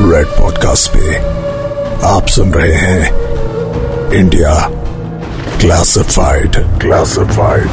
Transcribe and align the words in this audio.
Red 0.00 0.26
podcast 0.26 0.90
पे 0.96 1.16
आप 2.06 2.26
सुन 2.26 2.52
रहे 2.52 2.74
हैं 2.74 4.12
इंडिया 4.12 4.54
क्लासिफाइड 5.60 6.56
क्लासिफाइड 6.80 7.70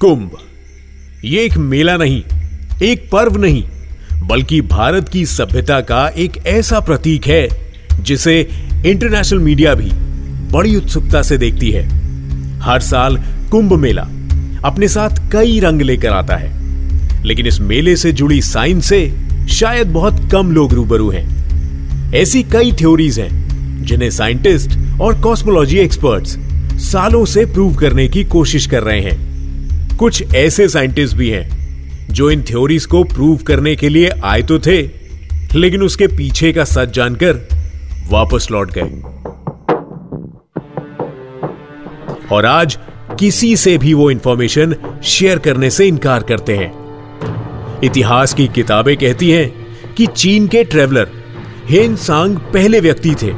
कुंभ, 0.00 0.30
ये 1.24 1.44
एक 1.44 1.56
मेला 1.56 1.96
नहीं, 1.96 2.22
एक 2.82 3.08
पर्व 3.12 3.36
नहीं 3.36 3.73
बल्कि 4.22 4.60
भारत 4.60 5.08
की 5.08 5.26
सभ्यता 5.26 5.80
का 5.80 6.08
एक 6.08 6.36
ऐसा 6.46 6.80
प्रतीक 6.80 7.26
है, 7.26 7.48
जिसे 8.00 8.40
इंटरनेशनल 8.86 9.38
मीडिया 9.38 9.74
भी 9.74 9.90
बड़ी 10.52 10.76
उत्सुकता 10.76 11.22
से 11.22 11.38
देखती 11.38 11.70
है। 11.70 11.86
हर 12.60 12.80
साल 12.80 13.16
कुंभ 13.50 13.72
मेला 13.72 14.02
अपने 14.64 14.88
साथ 14.88 15.32
कई 15.32 15.60
रंग 15.60 15.82
लेकर 15.82 16.08
आता 16.08 16.36
है, 16.36 16.52
लेकिन 17.24 17.46
इस 17.46 17.60
मेले 17.60 17.96
से 17.96 18.12
जुड़ी 18.12 18.42
साइंस 18.42 18.88
से 18.88 19.14
शायद 19.50 19.86
बहुत 19.86 20.28
कम 20.32 20.50
लोग 20.52 20.72
रूबरू 20.72 21.10
हैं। 21.10 22.12
ऐसी 22.14 22.42
कई 22.42 22.72
थ्योरीज 22.72 23.20
हैं, 23.20 23.84
जिन्हें 23.84 24.10
साइंटिस्ट 24.10 24.78
और 25.00 25.20
कॉस्मोलॉजी 25.20 25.78
एक्सपर्ट्स 25.78 26.38
सालों 26.82 27.24
से 27.24 27.46
प्रूव 27.46 27.74
करने 27.74 28.08
की 28.08 28.24
कोशिश 28.24 28.66
कर 28.66 28.82
रहे 28.82 29.00
हैं। 29.00 29.96
कुछ 29.96 30.34
ऐसे 30.34 30.68
साइंटिस्ट 30.68 31.16
भी 31.16 31.30
हैं 31.30 31.63
जो 32.10 32.30
इन 32.30 32.42
थ्योरीज 32.42 32.86
को 32.86 33.04
प्रूव 33.04 33.36
करने 33.36 33.76
के 33.76 33.88
लिए 33.88 34.10
आए 34.24 34.42
तो 34.42 34.58
थे, 34.58 34.82
लेकिन 35.54 35.82
उसके 35.82 36.06
पीछे 36.06 36.52
का 36.52 36.64
सच 36.64 36.90
जानकर 36.90 37.48
वापस 38.10 38.48
लौट 38.50 38.70
गए। 38.70 39.02
और 42.32 42.46
आज 42.46 42.78
किसी 43.18 43.56
से 43.56 43.78
भी 43.78 43.94
वो 43.94 44.10
इंफॉर्मेशन 44.10 44.74
शेयर 45.04 45.38
करने 45.38 45.70
से 45.70 45.86
इनकार 45.88 46.22
करते 46.22 46.56
हैं। 46.56 46.72
इतिहास 47.84 48.34
की 48.34 48.48
किताबें 48.48 48.96
कहती 48.96 49.30
हैं 49.30 49.66
कि 49.94 50.06
चीन 50.06 50.48
के 50.48 50.64
ट्रेवलर 50.64 51.08
हेन 51.70 51.96
सांग 51.96 52.36
पहले 52.36 52.80
व्यक्ति 52.80 53.14
थे, 53.14 53.32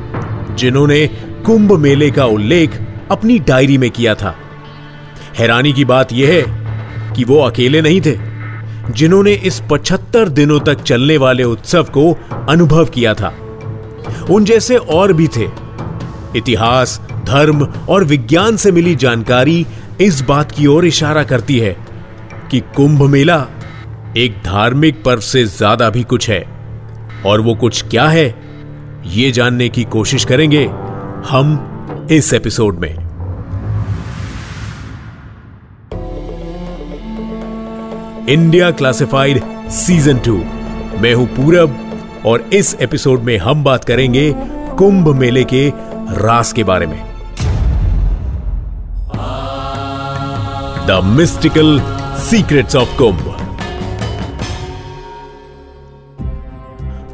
जिन्होंने 0.55 1.07
कुंभ 1.47 1.73
मेले 1.73 2.11
का 2.11 2.25
उल्लेख 2.25 2.71
अपनी 3.11 3.39
डायरी 3.39 3.79
में 3.79 3.91
किया 3.91 4.15
था। 4.15 4.37
हैरानी 5.39 5.73
की 5.73 5.85
बात 5.85 6.13
यह 6.13 6.33
है 6.33 7.15
कि 7.15 7.25
वो 7.25 7.39
अकेले 7.39 7.83
नहीं 7.83 8.01
थे। 8.01 8.26
जिन्होंने 8.91 9.33
इस 9.33 9.61
75 9.63 10.29
दिनों 10.29 10.61
तक 10.61 10.83
चलने 10.83 11.17
वाले 11.17 11.45
उत्सव 11.45 11.85
को 11.85 12.13
अनुभव 12.49 12.85
किया 12.85 13.15
था। 13.15 13.33
उन 14.31 14.45
जैसे 14.45 14.77
और 14.77 15.13
भी 15.13 15.29
थे। 15.29 15.49
इतिहास, 16.37 17.01
धर्म 17.27 17.65
और 17.89 18.05
विज्ञान 18.05 18.57
से 18.57 18.73
मिली 18.73 18.95
जानकारी 18.97 19.67
इस 20.01 20.21
बात 20.21 20.53
की 20.53 20.67
ओर 20.67 20.87
इशारा 20.87 21.23
करती 21.25 21.59
है 21.59 21.77
कि 22.51 22.61
कुंभ 22.77 23.03
मेला 23.03 23.47
एक 24.17 24.43
धार्मिक 24.45 25.03
पर्व 25.05 25.21
से 25.21 25.45
ज़्यादा 25.45 25.91
भी 25.91 26.03
कुछ 26.03 26.29
है। 26.31 26.45
और 27.27 27.41
वो 27.41 27.55
कुछ 27.55 27.83
क्या 27.89 28.07
है, 28.09 28.27
ये 29.07 29.31
जानने 29.31 29.69
की 29.69 29.85
कोशिश 29.85 30.25
करेंगे 30.25 30.65
हम 31.29 32.09
इस 32.13 32.33
एपिसोड 32.35 32.79
में। 32.79 33.06
इंडिया 38.29 38.71
क्लासिफाइड 38.71 39.41
सीज़न 39.71 40.19
टू 40.19 40.37
मैं 41.01 41.13
हूँ 41.15 41.27
पूरब 41.27 41.77
और 42.27 42.41
इस 42.53 42.75
एपिसोड 42.81 43.21
में 43.21 43.37
हम 43.39 43.63
बात 43.65 43.85
करेंगे 43.85 44.33
कुंभ 44.79 45.09
मेले 45.17 45.45
के 45.45 45.69
रास 46.19 46.53
के 46.53 46.65
बारे 46.65 46.87
में। 46.87 46.99
The 50.87 51.01
mystical 51.05 51.81
secrets 52.21 52.77
of 52.77 52.97
Kumbh. 52.99 53.23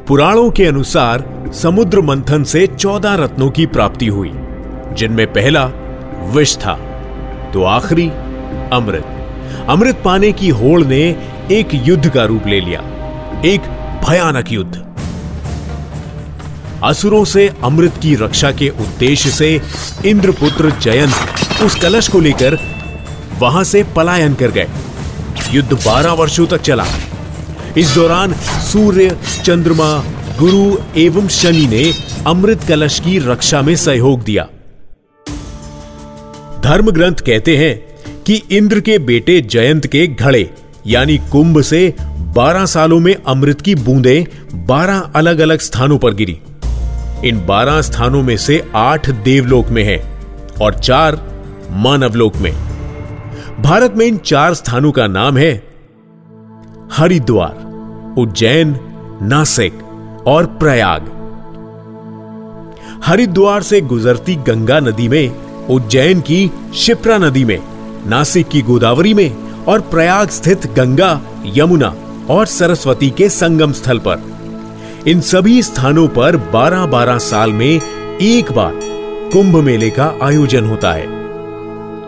पुराणों 0.07 0.49
के 0.51 0.65
अनुसार 0.65 1.29
समुद्र 1.53 2.01
मंथन 2.01 2.43
से 2.43 2.67
चौदह 2.67 3.15
रत्नों 3.15 3.51
की 3.51 3.65
प्राप्ति 3.65 4.07
हुई, 4.07 4.31
जिनमें 4.93 5.27
पहला 5.33 5.65
विष 6.33 6.57
था 6.57 6.75
तो 7.53 7.63
आखिरी 7.63 8.09
अमृत। 8.73 9.12
अमृत 9.69 10.01
पाने 10.05 10.31
की 10.31 10.49
होड़ 10.49 10.83
ने 10.83 11.01
एक 11.51 11.67
युद्ध 11.73 12.09
का 12.09 12.25
रूप 12.25 12.47
ले 12.47 12.59
लिया। 12.59 12.79
एक 13.45 13.61
भयानक 14.09 14.51
युद्ध। 14.51 14.83
असुरों 16.83 17.25
से 17.25 17.53
अमृत 17.63 17.93
की 18.01 18.15
रक्षा 18.15 18.51
के 18.51 18.69
उद्देश्य 18.69 19.29
से 19.29 19.61
इंद्रपुत्र 20.05 20.71
जयंत 20.71 21.15
उस 21.61 21.75
कलश 21.75 22.07
को 22.07 22.19
लेकर 22.19 22.57
वहाँ 23.39 23.63
से 23.63 23.83
पलायन 23.83 24.33
कर 24.33 24.47
गए। 24.47 24.67
युद्ध 25.51 25.73
बारह 25.73 26.11
वर्षों 26.11 26.45
तक 26.45 26.61
चला। 26.61 26.85
इस 27.77 27.89
दौरान 27.89 28.33
सूर्य, 28.71 29.17
चंद्रमा, 29.43 30.03
गुरु 30.39 30.77
एवं 30.97 31.27
शनि 31.27 31.67
ने 31.67 31.93
अमृत 32.27 32.63
कलश 32.63 32.99
की 32.99 33.19
रक्षा 33.19 33.61
में 33.61 33.75
सहयोग 33.75 34.23
दिया। 34.23 34.47
धर्म 36.63 36.91
ग्रंथ 36.91 37.15
कहते 37.15 37.57
हैं 37.57 37.92
कि 38.27 38.41
इंद्र 38.51 38.79
के 38.79 38.99
बेटे 38.99 39.41
जयंत 39.41 39.87
के 39.87 40.07
घड़े, 40.07 40.49
यानी 40.87 41.17
कुंभ 41.17 41.61
से 41.61 41.93
12 42.35 42.65
सालों 42.65 42.99
में 42.99 43.15
अमृत 43.15 43.61
की 43.61 43.75
बूंदें 43.75 44.25
12 44.67 45.11
अलग 45.15 45.39
अलग 45.39 45.59
स्थानों 45.59 45.97
पर 45.97 46.13
गिरी। 46.13 46.39
इन 47.25 47.45
12 47.45 47.81
स्थानों 47.81 48.23
में 48.23 48.37
से 48.37 48.63
आठ 48.75 49.09
देवलोक 49.09 49.67
में 49.67 49.83
है 49.83 49.97
और 50.61 50.73
चार 50.73 51.21
मानवलोक 51.71 52.35
में। 52.35 52.53
भारत 53.61 53.93
में 53.97 54.05
इन 54.05 54.17
चार 54.17 54.53
स्थानों 54.53 54.91
का 54.91 55.07
नाम 55.07 55.37
है 55.37 55.51
हरिद्वार, 56.91 58.15
उज्जैन, 58.19 58.79
नासिक 59.21 59.73
और 60.27 60.45
प्रयाग। 60.45 61.11
हरिद्वार 63.03 63.61
से 63.61 63.81
गुजरती 63.81 64.35
गंगा 64.35 64.79
नदी 64.79 65.07
में, 65.07 65.29
उज्जैन 65.67 66.21
की 66.21 66.51
शिप्रा 66.75 67.17
नदी 67.17 67.43
में 67.45 67.72
नासिक 68.07 68.47
की 68.47 68.61
गोदावरी 68.61 69.13
में 69.13 69.35
और 69.63 69.81
प्रयाग 69.81 70.29
स्थित 70.29 70.67
गंगा, 70.67 71.21
यमुना 71.45 71.95
और 72.29 72.45
सरस्वती 72.45 73.09
के 73.09 73.29
संगम 73.29 73.71
स्थल 73.71 73.99
पर। 73.99 74.21
इन 75.07 75.21
सभी 75.21 75.63
स्थानों 75.63 76.07
पर 76.07 76.37
12-12 76.37 77.17
साल 77.17 77.51
में 77.51 77.81
एक 78.21 78.51
बार 78.51 78.79
कुंभ 79.33 79.55
मेले 79.55 79.89
का 79.89 80.13
आयोजन 80.23 80.65
होता 80.65 80.93
है। 80.93 81.05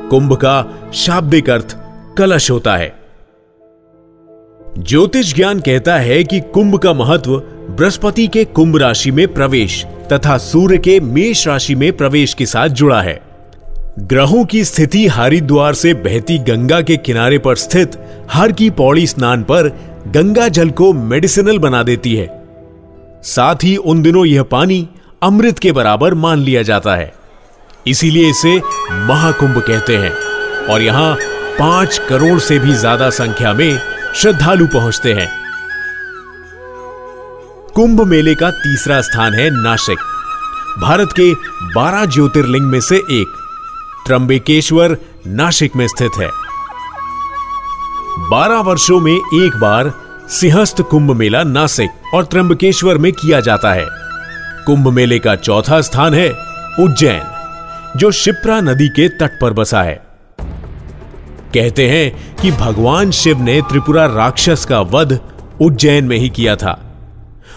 कुंभ 0.09 0.33
का 0.33 0.73
शाब्दिक 0.93 1.49
अर्थ 1.49 1.77
कलश 2.17 2.51
होता 2.51 2.75
है। 2.75 2.95
ज्योतिष 4.77 5.35
ज्ञान 5.35 5.59
कहता 5.59 5.95
है 5.95 6.23
कि 6.23 6.39
कुंभ 6.39 6.77
का 6.77 6.93
महत्व 6.93 7.39
बृहस्पति 7.69 8.27
के 8.27 8.45
कुंभ 8.45 8.77
राशि 8.77 9.11
में 9.11 9.33
प्रवेश 9.33 9.85
तथा 10.13 10.37
सूर्य 10.37 10.77
के 10.77 10.99
मेष 10.99 11.47
राशि 11.47 11.75
में 11.75 11.97
प्रवेश 11.97 12.33
के 12.33 12.45
साथ 12.45 12.67
जुड़ा 12.67 13.01
है। 13.01 13.24
ग्रहों 13.97 14.43
की 14.45 14.63
स्थिति 14.65 15.05
हरिद्वार 15.07 15.73
से 15.73 15.93
बहती 15.93 16.37
गंगा 16.37 16.79
के 16.81 16.95
किनारे 16.97 17.37
पर 17.37 17.55
स्थित 17.55 17.91
हर 18.31 18.51
की 18.51 18.69
पौड़ी 18.69 19.05
स्नान 19.07 19.43
पर 19.43 19.67
गंगा 20.07 20.47
जल 20.47 20.69
को 20.69 20.91
मेडिसिनल 20.93 21.57
बना 21.57 21.81
देती 21.83 22.15
है। 22.15 22.27
साथ 23.25 23.63
ही 23.63 23.75
उन 23.77 24.01
दिनों 24.01 24.25
यह 24.25 24.43
पानी 24.43 24.87
अमृत 25.23 25.59
के 25.59 25.71
बराबर 25.71 26.13
मान 26.13 26.39
लिया 26.39 26.61
जाता 26.61 26.95
है। 26.95 27.13
इसीलिए 27.87 28.29
इसे 28.29 28.57
महाकुंभ 29.07 29.59
कहते 29.59 29.97
हैं 29.97 30.11
और 30.65 30.81
यहाँ 30.81 31.15
पाँच 31.59 32.01
करोड़ 32.09 32.39
से 32.39 32.59
भी 32.59 32.73
ज़्यादा 32.73 33.09
संख्या 33.11 33.53
में 33.53 33.79
श्रद्धालु 34.15 34.67
पहुँचते 34.67 35.13
हैं। 35.13 35.29
कुंभ 37.75 38.01
मेले 38.01 38.35
का 38.35 38.49
तीसरा 38.51 38.99
स्थान 39.01 39.33
है 39.33 39.49
नासिक, 39.53 39.97
भारत 40.79 41.13
के 41.19 41.31
12 41.73 42.05
ज्योतिर्लिंग 42.05 42.65
में 42.65 42.79
से 42.81 42.97
एक। 42.97 43.41
त्र्यंबकेश्वर 44.05 44.97
नासिक 45.27 45.75
में 45.75 45.87
स्थित 45.87 46.11
है। 46.19 46.29
12 48.29 48.59
वर्षों 48.59 48.99
में 48.99 49.13
एक 49.13 49.57
बार 49.57 49.93
सिंहस्थ 50.29 50.81
कुंभ 50.81 51.11
मेला 51.11 51.43
नासिक 51.43 51.89
और 52.13 52.25
त्रंबकेश्वर 52.25 52.97
में 52.97 53.13
किया 53.13 53.39
जाता 53.39 53.73
है। 53.73 53.85
कुंभ 54.65 54.87
मेले 54.87 55.19
का 55.19 55.35
चौथा 55.35 55.81
स्थान 55.81 56.13
है 56.13 56.29
उज्जैन, 56.79 57.21
जो 57.99 58.11
शिप्रा 58.11 58.61
नदी 58.61 58.87
के 58.87 59.09
तट 59.09 59.39
पर 59.41 59.53
बसा 59.53 59.83
है। 59.83 60.05
कहते 61.53 61.89
हैं 61.89 62.35
कि 62.35 62.51
भगवान 62.51 63.11
शिव 63.11 63.41
ने 63.41 63.61
त्रिपुरा 63.61 64.05
राक्षस 64.05 64.65
का 64.65 64.81
वध 64.81 65.19
उज्जैन 65.61 66.05
में 66.05 66.17
ही 66.17 66.29
किया 66.29 66.55
था। 66.55 66.81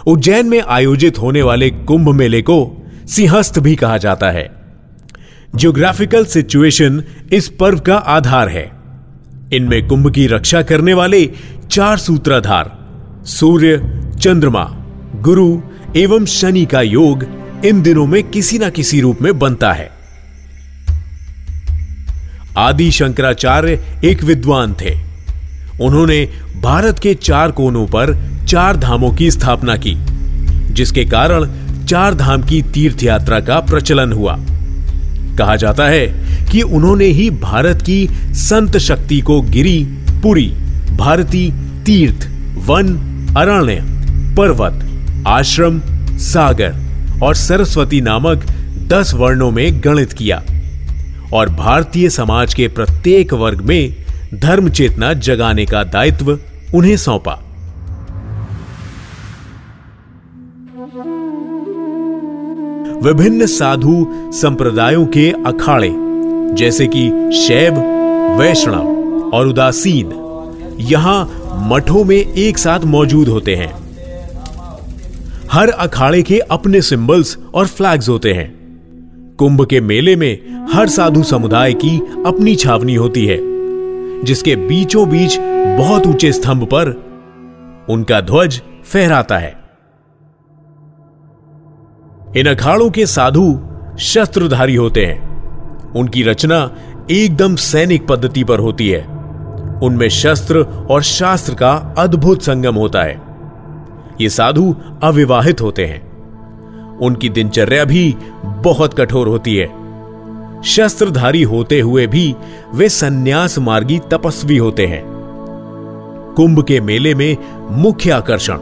उज्जैन 0.07 0.47
में 0.47 0.63
आयोजित 0.63 1.19
होने 1.19 1.43
वाले 1.43 1.71
कुंभ 1.71 2.09
मेले 2.09 2.43
को 2.43 2.87
सिंहस्थ 3.09 3.59
भी 3.59 3.77
कहा 3.77 3.99
जाता 3.99 4.31
है। 4.31 4.58
ज्योग्राफिकल 5.57 6.25
सिचुएशन 6.25 7.05
इस 7.33 7.49
पर्व 7.49 7.79
का 7.79 7.97
आधार 7.97 8.49
है। 8.49 8.73
इनमें 9.53 9.87
कुंभ 9.87 10.11
की 10.11 10.27
रक्षा 10.27 10.63
करने 10.63 10.95
वाले 10.95 11.31
चार 11.71 11.97
सूत्राधार, 11.97 12.79
सूर्य, 13.25 14.03
चंद्रमा, 14.21 14.65
गुरु 15.15 15.61
एवं 15.97 16.27
शनि 16.27 16.65
का 16.65 16.83
योग 16.83 17.25
इन 17.65 17.83
दिनों 17.83 18.07
में 18.07 18.23
किसी 18.23 18.59
ना 18.59 18.69
किसी 18.69 19.01
रूप 19.01 19.23
में 19.23 19.39
बनता 19.39 19.73
है। 19.73 19.91
आदि 22.57 22.91
शंकराचार्य 22.91 24.01
एक 24.05 24.25
विद्वान 24.25 24.75
थे। 24.81 24.95
उन्होंने 25.81 26.29
भारत 26.63 26.99
के 26.99 27.15
चार 27.15 27.51
कोनों 27.51 27.87
पर 27.87 28.17
चार 28.49 28.77
धामों 28.77 29.13
की 29.13 29.31
स्थापना 29.31 29.77
की, 29.77 29.97
जिसके 30.75 31.05
कारण 31.05 31.51
चार 31.85 32.15
धाम 32.15 32.43
की 32.43 32.63
तीर्थ 32.63 33.03
यात्रा 33.03 33.41
का 33.41 33.61
प्रचलन 33.61 34.13
हुआ। 34.13 34.41
कहा 35.39 35.57
जाता 35.57 35.87
है 35.87 36.07
कि 36.53 36.63
उन्होंने 36.63 37.05
ही 37.05 37.31
भारत 37.31 37.83
की 37.83 38.09
संत 38.33 38.77
शक्ति 38.79 39.21
को 39.21 39.41
गिरी 39.41 39.85
पुरी। 40.23 40.53
भारती 40.97 41.53
तीर्थ, 41.87 42.29
वन, 42.67 42.97
अरण्य, 43.39 43.85
पर्वत, 44.37 44.89
आश्रम, 45.27 45.81
सागर 46.19 46.75
और 47.23 47.35
सरस्वती 47.35 48.01
नामक 48.01 48.47
दस 48.87 49.15
वर्णों 49.15 49.51
में 49.51 49.81
गणित 49.85 50.13
किया। 50.13 50.43
और 51.33 51.49
भारतीय 51.49 52.09
समाज 52.11 52.55
के 52.55 52.69
प्रत्येक 52.69 53.33
वर्ग 53.33 53.61
में 53.61 53.95
धर्म 54.35 54.69
चेतना 54.69 55.13
जगाने 55.13 55.67
का 55.67 55.85
दायित्व 55.85 56.39
उन्हें 56.75 56.97
सौंपा। 56.97 57.41
विभिन्न 63.03 63.47
साधु 63.47 64.07
संप्रदायों 64.33 65.07
के 65.07 65.31
अखाड़े, 65.31 65.91
जैसे 66.55 66.87
कि 66.87 67.33
शैव, 67.33 67.75
वैष्णव 68.39 69.31
और 69.35 69.49
उदासीन, 69.49 70.13
यहाँ 70.81 71.45
मठों 71.71 72.05
में 72.05 72.17
एक 72.17 72.59
साथ 72.59 72.81
मौजूद 72.81 73.29
होते 73.29 73.55
हैं। 73.55 73.73
हर 75.53 75.69
अखाड़े 75.69 76.23
के 76.23 76.39
अपने 76.39 76.83
सिंबल्स 76.83 77.37
और 77.55 77.67
फ्लैग्स 77.67 78.09
होते 78.09 78.33
हैं। 78.33 78.49
कुंभ 79.39 79.65
के 79.67 79.81
मेले 79.81 80.17
में 80.17 80.67
हर 80.73 80.89
साधु 80.89 81.23
समुदाय 81.23 81.73
की 81.73 81.99
अपनी 82.27 82.57
छावनी 82.57 82.95
होती 82.95 83.27
है, 83.27 83.39
जिसके 84.25 84.57
बीचों 84.57 85.09
बीच 85.09 85.39
बहुत 85.79 86.07
ऊँचे 86.07 86.33
स्तंभ 86.33 86.65
पर 86.65 86.95
उनका 87.89 88.21
ध्वज 88.21 88.61
फहराता 88.85 89.39
है। 89.39 89.58
इन 92.37 92.47
अखाड़ों 92.47 92.91
के 92.91 93.07
साधु 93.07 93.61
शस्त्रधारी 93.99 94.75
होते 94.75 95.05
हैं। 95.07 95.29
उनकी 95.93 96.23
रचना 96.23 96.71
एकदम 97.11 97.57
सैनिक 97.57 98.07
पद्धति 98.07 98.45
पर 98.45 98.59
होती 98.59 98.89
है। 98.89 99.01
उनमें 99.83 100.09
शस्त्र 100.09 100.87
और 100.91 101.03
शास्त्र 101.03 101.55
का 101.55 101.95
अद्भुत 101.99 102.43
संगम 102.43 102.75
होता 102.75 103.03
है। 103.03 103.23
ये 104.21 104.29
साधु 104.29 104.77
अविवाहित 105.03 105.61
होते 105.61 105.87
हैं। 105.87 106.09
उनकी 106.99 107.29
दिनचर्या 107.29 107.85
भी 107.85 108.17
बहुत 108.45 108.95
कठोर 108.95 109.29
होती 109.29 109.57
है। 109.57 109.67
शस्त्रधारी 110.63 111.43
होते 111.43 111.81
हुए 111.81 112.07
भी 112.07 112.37
वे 112.75 112.89
सन्यास 112.89 113.59
मार्गी 113.59 113.99
तपस्वी 113.99 114.57
होते 114.57 114.87
हैं। 114.87 115.05
कुंभ 116.37 116.63
के 116.63 116.81
मेले 116.81 117.15
में 117.15 117.37
मुख्य 117.71 118.11
आकर्षण 118.11 118.59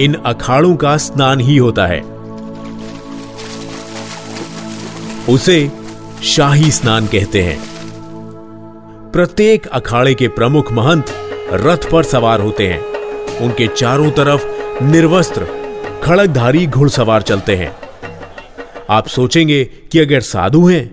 इन 0.00 0.14
अखाड़ों 0.26 0.76
का 0.76 0.96
स्नान 0.96 1.40
ही 1.40 1.56
होता 1.56 1.86
है। 1.86 2.17
उसे 5.28 5.70
शाही 6.24 6.70
स्नान 6.70 7.06
कहते 7.06 7.42
हैं। 7.42 7.58
प्रत्येक 9.12 9.66
अखाड़े 9.66 10.14
के 10.14 10.28
प्रमुख 10.28 10.72
महंत 10.72 11.06
रथ 11.52 11.90
पर 11.90 12.02
सवार 12.02 12.40
होते 12.40 12.66
हैं। 12.68 12.80
उनके 13.40 13.66
चारों 13.66 14.10
तरफ़ 14.10 14.44
निर्वस्त्र 14.84 15.46
खड़कधारी 16.02 16.66
घुड़सवार 16.66 17.22
चलते 17.22 17.56
हैं। 17.56 17.72
आप 18.90 19.06
सोचेंगे 19.06 19.64
कि 19.64 19.98
अगर 19.98 20.20
साधु 20.20 20.66
हैं 20.66 20.86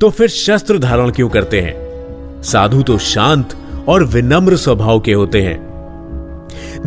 तो 0.00 0.10
फिर 0.10 0.28
शस्त्र 0.28 0.78
धारण 0.78 1.10
क्यों 1.10 1.28
करते 1.28 1.60
हैं? 1.60 2.42
साधु 2.42 2.82
तो 2.82 2.98
शांत 2.98 3.56
और 3.88 4.04
विनम्र 4.04 4.56
स्वभाव 4.56 5.00
के 5.00 5.12
होते 5.12 5.42
हैं। 5.42 5.58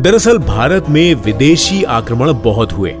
दरअसल 0.00 0.38
भारत 0.38 0.88
में 0.88 1.14
विदेशी 1.14 1.82
आक्रमण 1.82 2.32
बहुत 2.34 2.72
हुए। 2.72 2.94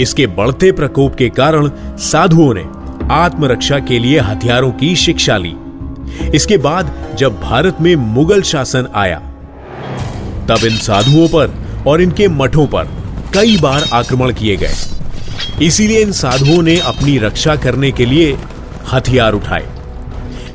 इसके 0.00 0.26
बढ़ते 0.26 0.72
प्रकोप 0.72 1.14
के 1.14 1.28
कारण 1.28 1.70
साधुओं 1.98 2.54
ने 2.54 2.64
आत्मरक्षा 3.12 3.78
के 3.78 3.98
लिए 3.98 4.20
हथियारों 4.20 4.70
की 4.72 4.94
शिक्षा 4.96 5.36
ली। 5.36 5.54
इसके 6.34 6.56
बाद 6.56 6.92
जब 7.18 7.40
भारत 7.40 7.76
में 7.80 7.94
मुगल 7.96 8.42
शासन 8.42 8.88
आया, 8.94 9.18
तब 10.48 10.64
इन 10.64 10.76
साधुओं 10.76 11.28
पर 11.28 11.54
और 11.86 12.00
इनके 12.00 12.28
मठों 12.28 12.66
पर 12.66 12.88
कई 13.34 13.56
बार 13.56 13.84
आक्रमण 13.92 14.32
किए 14.32 14.56
गए। 14.56 15.64
इसीलिए 15.66 16.00
इन 16.00 16.12
साधुओं 16.12 16.62
ने 16.62 16.78
अपनी 16.78 17.18
रक्षा 17.18 17.56
करने 17.56 17.92
के 17.92 18.06
लिए 18.06 18.36
हथियार 18.92 19.32
उठाए। 19.32 19.64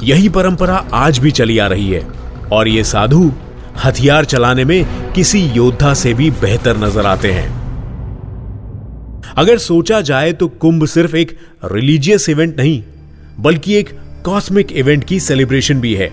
यही 0.04 0.30
परंपरा 0.30 0.83
आज 0.94 1.19
भी 1.19 1.31
चली 1.31 1.57
आ 1.57 1.68
रही 1.68 1.89
है 1.89 2.06
और 2.51 2.68
ये 2.68 2.83
साधु 2.83 3.31
हथियार 3.86 4.25
चलाने 4.25 4.65
में 4.65 5.13
किसी 5.13 5.39
योद्धा 5.39 5.94
से 5.94 6.13
भी 6.13 6.31
बेहतर 6.31 6.77
नज़र 6.77 7.06
आते 7.06 7.31
हैं। 7.31 7.60
अगर 9.38 9.57
सोचा 9.57 10.00
जाए 10.01 10.31
तो 10.33 10.48
कुंभ 10.48 10.86
सिर्फ़ 10.86 11.16
एक 11.16 11.38
रिलीजियस 11.66 12.28
इवेंट 12.30 12.57
नहीं, 12.57 12.81
बल्कि 13.39 13.75
एक 13.75 13.89
कॉस्मिक 14.25 14.72
इवेंट 14.72 15.04
की 15.04 15.19
सेलिब्रेशन 15.19 15.80
भी 15.81 15.94
है। 15.95 16.10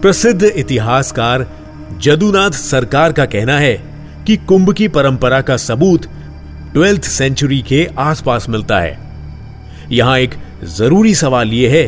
प्रसिद्ध 0.00 0.42
इतिहासकार 0.44 1.46
जदुनाथ 2.02 2.50
सरकार 2.50 3.12
का 3.12 3.24
कहना 3.26 3.58
है 3.58 3.74
कि 4.26 4.36
कुंभ 4.38 4.72
की 4.72 4.88
परंपरा 4.88 5.40
का 5.40 5.56
सबूत 5.56 6.06
ट्वेल्थ 6.74 7.04
सेंचुरी 7.04 7.60
के 7.62 7.86
आसपास 7.98 8.48
मिलता 8.48 8.80
है। 8.80 8.98
यहाँ 9.92 10.18
एक 10.18 10.34
ज़रूरी 10.76 11.14
सवाल 11.14 11.52
यह 11.52 11.70
है 11.70 11.86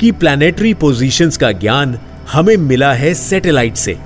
कि 0.00 0.10
प्लानिटरी 0.12 0.74
पोजीशंस 0.74 1.36
का 1.36 1.52
ज्ञान 1.52 1.98
हमें 2.32 2.56
मिला 2.56 2.92
है 2.92 3.12
सैटेलाइट 3.14 3.76
से, 3.76 3.96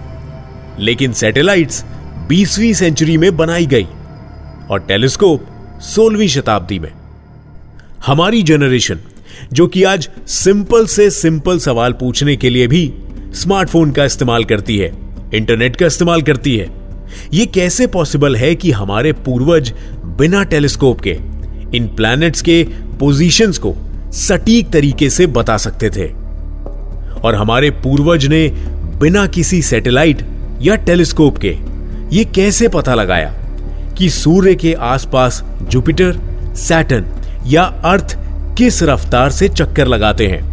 लेकिन 0.78 1.12
सैटेलाइट्स 1.12 1.84
20वीं 2.28 2.72
सेंचुरी 2.74 3.16
में 3.16 3.36
बनाई 3.36 3.66
गई। 3.66 3.86
और 4.72 4.80
टेलीस्कोप 4.80 5.46
सोलहवीं 5.80 6.28
शताब्दी 6.28 6.78
में। 6.78 6.90
हमारी 8.06 8.42
जनरेशन 8.42 8.98
जो 9.52 9.66
कि 9.66 9.82
आज 9.84 10.08
सिंपल 10.26 10.86
से 10.86 11.10
सिंपल 11.10 11.58
सवाल 11.58 11.92
पूछने 11.92 12.36
के 12.36 12.50
लिए 12.50 12.66
भी 12.66 12.92
स्मार्टफ़ोन 13.34 13.90
का 13.92 14.04
इस्तेमाल 14.04 14.44
करती 14.44 14.76
है 14.78 14.92
इंटरनेट 15.34 15.76
का 15.76 15.86
इस्तेमाल 15.86 16.22
करती 16.22 16.56
है 16.56 16.68
यह 17.34 17.44
कैसे 17.44 17.86
पॉसिबल 17.86 18.36
है 18.36 18.54
कि 18.54 18.70
हमारे 18.70 19.12
पूर्वज 19.12 19.72
बिना 20.18 20.42
टेलीस्कोप 20.44 21.00
के, 21.00 21.16
इन 21.76 21.88
प्लैनेट्स 21.96 22.42
के 22.42 22.62
पोजीशंस 23.00 23.58
को 23.58 23.74
सटीक 24.12 24.70
तरीके 24.70 25.10
से 25.10 25.26
बता 25.26 25.56
सकते 25.56 25.90
थे? 25.90 26.06
और 27.20 27.34
हमारे 27.34 27.70
पूर्वज 27.70 28.26
ने 28.26 28.48
बिना 29.00 29.26
किसी 29.26 29.62
सैटेलाइट 29.62 30.26
या 30.62 30.76
टेलीस्कोप 30.76 31.38
के 31.44 31.56
ये 32.16 32.24
कैसे 32.24 32.68
पता 32.68 32.94
लगाया? 32.94 33.41
कि 33.98 34.10
सूर्य 34.10 34.54
के 34.54 34.72
आसपास 34.72 35.44
जुपिटर 35.62 36.20
सैटन 36.56 37.04
या 37.46 37.62
अर्थ 37.62 38.18
किस 38.58 38.82
रफ्तार 38.82 39.30
से 39.30 39.48
चक्कर 39.48 39.86
लगाते 39.86 40.26
हैं? 40.26 40.52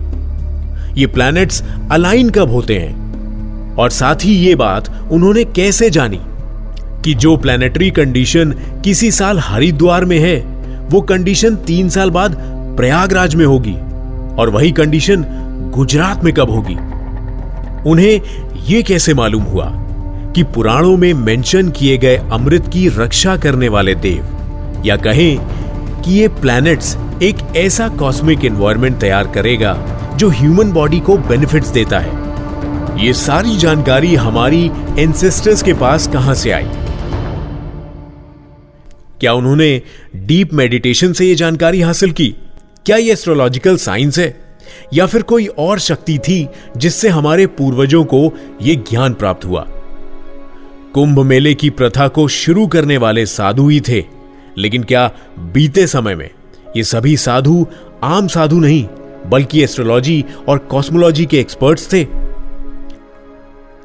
ये 0.96 1.08
प्लैनेट्स 1.08 1.64
अलाइन 1.92 2.30
कब 2.30 2.52
होते 2.52 2.78
हैं? 2.78 3.76
और 3.76 3.90
साथ 3.90 4.16
ही 4.16 4.32
ये 4.32 4.56
बात 4.56 5.10
उन्होंने 5.12 5.44
कैसे 5.44 5.90
जानी 5.90 6.20
कि 7.04 7.14
जो 7.14 7.38
प्लैनेटरी 7.38 7.92
कंडीशन 7.92 8.52
किसी 8.84 9.12
साल 9.12 9.40
हरिद्वार 9.40 10.06
में 10.06 10.20
है, 10.20 10.36
वो 10.90 11.02
कंडीशन 11.02 11.56
तीन 11.56 11.90
साल 11.90 12.10
बाद 12.10 12.38
प्रयागराज 12.78 13.36
में 13.36 13.46
होगी 13.46 13.76
और 14.36 14.50
वही 14.50 14.72
कंडीशन 14.72 15.26
गुजरात 15.76 16.24
में 16.24 16.34
कब 16.34 16.50
होगी? 16.50 16.76
उन्हें 17.90 18.22
यह 18.68 18.82
कैसे 18.82 19.14
मालूम 19.14 19.44
हुआ? 19.44 19.66
कि 20.40 20.44
पुराणों 20.44 20.98
में 20.98 21.14
मेंशन 21.14 21.70
किए 21.70 21.98
गए 21.98 22.18
अमृत 22.18 22.68
की 22.74 22.88
रक्षा 22.90 23.38
करने 23.38 23.68
वाले 23.70 23.96
देव, 23.96 24.84
या 24.86 24.96
कहें 24.96 26.02
कि 26.02 26.12
ये 26.12 26.28
प्लैनेट्स 26.28 26.96
एक 27.24 27.36
ऐसा 27.56 27.88
कॉस्मिक 27.90 28.46
एनवायरनमेंट 28.46 29.00
तैयार 29.00 29.28
करेगा 29.28 29.74
जो 30.16 30.30
ह्यूमन 30.30 30.72
बॉडी 30.72 31.00
को 31.00 31.18
बेनिफिट्स 31.18 31.70
देता 31.70 32.00
है। 32.00 33.06
ये 33.06 33.14
सारी 33.14 33.58
जानकारी 33.58 34.16
हमारी 34.16 34.72
एंसेस्टर्स 35.00 35.64
के 35.64 35.74
पास 35.74 36.08
कहाँ 36.08 36.36
से 36.36 36.52
आई? 36.52 36.70
क्या 39.20 39.34
उन्होंने 39.34 39.82
डीप 40.16 40.54
मेडिटेशन 40.54 41.14
से 41.14 41.26
यह 41.26 41.36
जानकारी 41.36 41.82
हासिल 41.82 42.12
की? 42.12 42.36
क्या 42.86 42.98
यह 42.98 43.14
एस्ट्रोलॉजिकल 43.14 43.78
साइंस 43.78 44.20
है? 44.20 44.36
या 44.94 45.06
फिर 45.06 45.22
कोई 45.22 45.48
और 45.48 45.80
शक्ति 45.80 46.18
थी 46.18 46.48
जिससे 46.78 47.10
हमारे 47.10 47.48
पूर्वजों 47.48 48.04
को 48.04 48.24
यह 48.62 48.84
ज्ञान 48.90 49.14
प्राप्त 49.14 49.46
हुआ? 49.46 49.68
कुंभ 50.94 51.20
मेले 51.20 51.54
की 51.54 51.70
प्रथा 51.70 52.08
को 52.08 52.28
शुरू 52.28 52.68
करने 52.68 52.98
वाले 52.98 53.26
साधु 53.26 53.70
ही 53.70 53.82
थे। 53.82 54.04
लेकिन 54.58 54.84
क्या 54.84 55.12
बीते 55.40 55.88
समय 55.88 56.16
में 56.16 56.30
ये 56.78 56.84
सभी 56.84 57.18
साधु 57.18 57.68
आम 58.04 58.28
साधु 58.28 58.60
नहीं, 58.60 58.88
बल्कि 59.30 59.64
एस्ट्रोलॉजी 59.64 60.26
और 60.50 60.58
कॉस्मोलॉजी 60.58 61.26
के 61.26 61.40
एक्सपर्ट्स 61.40 61.94
थे? 61.94 62.04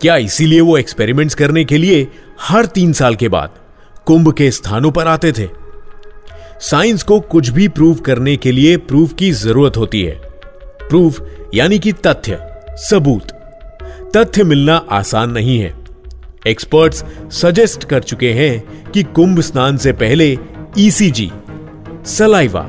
क्या 0.00 0.16
इसीलिए 0.16 0.60
वो 0.60 0.78
एक्सपेरिमेंट्स 0.78 1.34
करने 1.34 1.64
के 1.64 1.78
लिए 1.78 2.08
हर 2.40 2.66
तीन 2.66 2.92
साल 2.92 3.14
के 3.14 3.28
बाद 3.28 3.50
कुंभ 4.06 4.32
के 4.32 4.50
स्थानों 4.50 4.90
पर 4.90 5.06
आते 5.06 5.32
थे? 5.32 5.48
साइंस 6.60 7.02
को 7.02 7.20
कुछ 7.20 7.48
भी 7.48 7.68
प्रूव 7.68 7.94
करने 7.94 8.36
के 8.36 8.52
लिए 8.52 8.76
प्रूफ 8.76 9.14
की 9.14 9.32
ज़रूरत 9.32 9.76
होती 9.76 10.02
है। 10.02 10.20
प्रूफ 10.88 11.22
यानी 11.54 11.78
कि 11.78 11.92
तथ्य, 11.92 12.38
सबूत। 12.70 13.26
तथ्य 14.16 14.44
मिलना 14.44 14.86
आसान 14.90 15.30
नहीं 15.30 15.58
है। 15.58 15.83
एक्सपर्ट्स 16.46 17.04
सजेस्ट 17.32 17.84
कर 17.84 18.02
चुके 18.02 18.32
हैं 18.32 18.90
कि 18.92 19.02
कुंभ 19.02 19.40
स्नान 19.40 19.76
से 19.76 19.92
पहले 19.92 20.36
ईसीजी 20.78 21.30
सलाइवा 22.06 22.66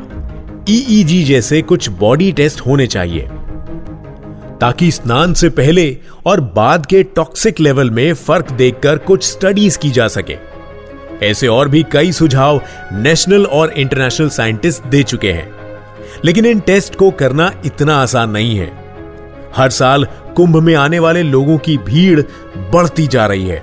ईईजी 0.70 1.24
जैसे 1.24 1.62
कुछ 1.62 1.89
बॉडी 1.89 2.32
टेस्ट 2.32 2.62
होने 2.62 2.88
चाहिए 2.88 3.27
ताकि 4.62 4.91
स्नान 4.91 5.34
से 5.34 5.50
पहले 5.50 5.98
और 6.25 6.41
बाद 6.55 6.86
के 6.86 7.01
टॉक्सिक 7.15 7.60
लेवल 7.60 7.89
में 7.89 8.13
फ़र्क 8.13 8.51
देखकर 8.51 8.98
कुछ 8.98 9.24
स्टडीज़ 9.24 9.77
की 9.79 9.89
जा 9.91 10.08
सके 10.08 10.38
ऐसे 11.22 11.48
और 11.48 11.67
भी 11.70 11.84
कई 11.91 12.12
सुझाव 12.12 12.62
नेशनल 12.94 13.46
और 13.46 13.74
इंटरनेशनल 13.74 14.29
साइंटिस्ट 14.29 14.84
दे 14.84 15.03
चुके 15.03 15.32
हैं 15.32 15.53
लेकिन 16.25 16.46
इन 16.46 16.60
टेस्ट 16.60 16.96
को 16.96 17.12
करना 17.12 17.51
इतना 17.65 17.96
आसान 17.96 18.29
नहीं 18.29 18.58
है 18.58 18.85
हर 19.58 19.70
साल 19.70 20.06
कुंभ 20.36 20.58
में 20.58 20.74
आने 20.76 21.00
वाले 21.00 21.24
लोगों 21.24 21.58
की 21.58 21.78
भीड़ 21.78 22.22
बढ़ती 22.72 23.08
जा 23.08 23.26
रही 23.26 23.48
है। 23.48 23.62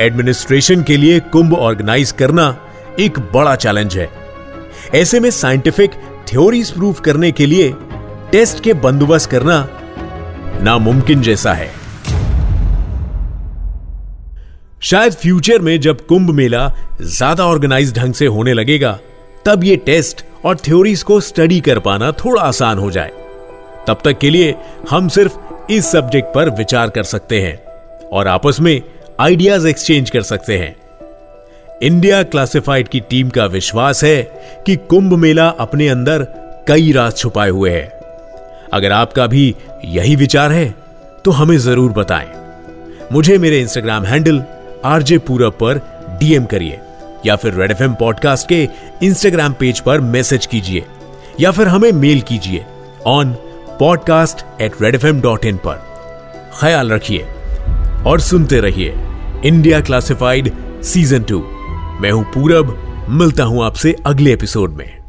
एडमिनिस्ट्रेशन 0.00 0.82
के 0.82 0.96
लिए 0.96 1.20
कुंभ 1.32 1.54
ऑर्गेनाइज 1.54 2.12
करना 2.12 2.56
एक 3.00 3.18
बड़ा 3.32 3.54
चैलेंज 3.56 3.96
है। 3.96 4.08
ऐसे 4.94 5.20
में 5.20 5.30
साइंटिफिक 5.30 5.90
थ्योरीज 6.28 6.70
प्रूफ 6.70 7.00
करने 7.00 7.30
के 7.32 7.46
लिए 7.46 7.72
टेस्ट 8.32 8.62
के 8.64 8.74
बंदोबस्त 8.76 9.30
करना 9.30 9.66
नामुमकिन 10.62 11.22
जैसा 11.22 11.52
है। 11.52 11.70
शायद 14.82 15.12
फ्यूचर 15.12 15.60
में 15.60 15.78
जब 15.80 16.06
कुंभ 16.06 16.30
मेला 16.30 16.68
ज़्यादा 17.02 17.46
ऑर्गेनाइज 17.46 17.94
ढंग 17.94 18.14
से 18.14 18.26
होने 18.26 18.52
लगेगा, 18.52 18.98
तब 19.46 19.64
ये 19.64 19.76
टेस्ट 19.76 20.24
और 20.44 20.56
थ्योरीज 20.56 21.02
को 21.02 21.20
स्टडी 21.20 21.60
कर 21.60 21.78
पाना 21.78 22.12
थोड़ा 22.14 22.42
आसान 22.42 22.78
हो 22.78 22.90
जाए। 22.90 23.12
तब 23.86 24.00
तक 24.04 24.18
के 24.18 24.30
लिए 24.30 24.54
हम 24.90 25.08
सिर्फ़ 25.08 25.38
इस 25.70 25.90
सब्जेक्ट 25.92 26.34
पर 26.34 26.50
विचार 26.50 26.90
कर 26.90 27.02
सकते 27.04 27.40
हैं 27.40 27.56
और 28.08 28.28
आपस 28.28 28.60
में 28.60 28.80
आइडियाज़ 29.20 29.66
एक्सचेंज 29.68 30.10
कर 30.10 30.22
सकते 30.22 30.58
हैं। 30.58 30.74
इंडिया 31.82 32.22
क्लासिफाइड 32.22 32.88
की 32.88 33.00
टीम 33.00 33.28
का 33.28 33.46
विश्वास 33.46 34.02
है 34.04 34.22
कि 34.66 34.76
कुंभ 34.90 35.12
मेला 35.14 35.48
अपने 35.60 35.88
अंदर 35.88 36.26
कई 36.68 36.92
राज 36.92 37.16
छुपाए 37.16 37.50
हुए 37.50 37.70
है। 37.70 37.86
अगर 38.72 38.92
आपका 38.92 39.26
भी 39.26 39.54
यही 39.84 40.16
विचार 40.16 40.52
है 40.52 40.68
तो 41.24 41.30
हमें 41.30 41.56
ज़रूर 41.58 41.92
बताएँ। 41.92 42.28
मुझे 43.12 43.38
मेरे 43.38 43.60
इंस्टाग्राम 43.60 44.04
हैंडल 44.04 44.42
आरजे 44.84 45.18
पूरब 45.18 45.52
पर 45.52 45.80
डीएम 46.20 46.44
करिए, 46.44 46.78
या 47.26 47.36
फिर 47.36 47.54
रेड 47.54 47.70
एफएम 47.70 47.94
पॉडकास्ट 47.94 48.48
के 48.48 48.68
इंस्टाग्राम 49.02 49.52
पेज 49.52 49.80
पर 49.80 50.00
मैसेज 50.00 50.46
कीजिए, 50.46 50.84
या 51.40 51.50
फिर 51.50 51.68
हमें 51.68 51.90
मेल 51.92 52.20
कीजिए 52.22 52.64
on 53.06 53.36
podcast 53.80 54.62
at 54.62 54.72
red 54.82 54.94
F 54.94 55.06
dot 55.06 55.44
in 55.44 55.56
पर। 55.56 55.76
ख्याल 56.60 56.90
रखिए 56.90 57.26
और 58.06 58.20
सुनते 58.20 58.60
रहिए 58.60 58.94
इंडिया 59.44 59.80
क्लासिफाइड 59.80 60.52
सीज़न 60.82 61.22
टू 61.22 61.40
मैं 62.00 62.10
हूँ 62.10 62.24
पूरब, 62.24 62.76
मिलता 63.10 63.44
हूँ 63.44 63.64
आपसे 63.64 63.96
अगले 64.06 64.32
एपिसोड 64.32 64.70
में। 64.72 64.99